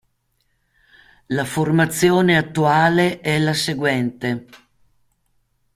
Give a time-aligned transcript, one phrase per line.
[1.27, 4.47] La formazione attuale è la seguente.